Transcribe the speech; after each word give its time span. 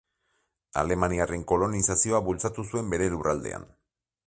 Alemaniarren 0.81 1.43
kolonizazioa 1.51 2.23
bultzatu 2.31 2.67
zuen 2.71 2.91
bere 2.95 3.13
lurraldean. 3.15 3.71